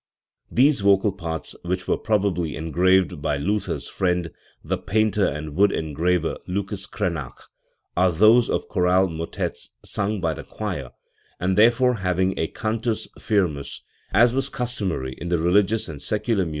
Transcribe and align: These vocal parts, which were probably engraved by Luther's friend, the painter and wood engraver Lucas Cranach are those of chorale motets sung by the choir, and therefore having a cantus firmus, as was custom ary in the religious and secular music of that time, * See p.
These 0.49 0.79
vocal 0.79 1.11
parts, 1.11 1.55
which 1.61 1.87
were 1.87 1.95
probably 1.95 2.55
engraved 2.55 3.21
by 3.21 3.37
Luther's 3.37 3.87
friend, 3.87 4.31
the 4.63 4.79
painter 4.79 5.27
and 5.27 5.55
wood 5.55 5.71
engraver 5.71 6.37
Lucas 6.47 6.87
Cranach 6.87 7.43
are 7.95 8.11
those 8.11 8.49
of 8.49 8.67
chorale 8.67 9.07
motets 9.09 9.75
sung 9.85 10.19
by 10.19 10.33
the 10.33 10.43
choir, 10.43 10.89
and 11.39 11.55
therefore 11.55 11.97
having 11.97 12.33
a 12.39 12.47
cantus 12.47 13.07
firmus, 13.19 13.81
as 14.11 14.33
was 14.33 14.49
custom 14.49 14.91
ary 14.91 15.13
in 15.19 15.29
the 15.29 15.37
religious 15.37 15.87
and 15.87 16.01
secular 16.01 16.01
music 16.01 16.09
of 16.09 16.15
that 16.15 16.39
time, 16.39 16.45
* 16.45 16.45
See 16.45 16.45
p. 16.45 16.49